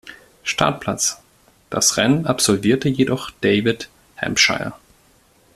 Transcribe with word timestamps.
Startplatz, 0.41 1.21
das 1.69 1.95
Rennen 1.95 2.25
absolvierte 2.25 2.89
jedoch 2.89 3.29
David 3.41 3.87
Hampshire. 4.17 4.73